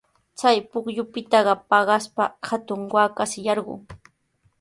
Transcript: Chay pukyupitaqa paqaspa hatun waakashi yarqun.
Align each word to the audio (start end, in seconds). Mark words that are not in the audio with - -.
Chay 0.39 0.57
pukyupitaqa 0.69 1.53
paqaspa 1.69 2.23
hatun 2.47 2.81
waakashi 2.93 3.39
yarqun. 3.47 3.81